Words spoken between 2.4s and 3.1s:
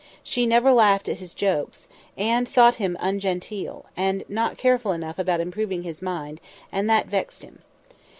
thought him